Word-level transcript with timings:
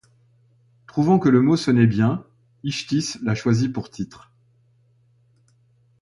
Trouvant 0.87 1.19
que 1.19 1.29
le 1.29 1.43
mot 1.43 1.55
sonnait 1.55 1.85
bien, 1.85 2.25
Ichtys 2.63 3.19
l'a 3.21 3.35
choisi 3.35 3.69
pour 3.69 3.91
titre. 3.91 4.31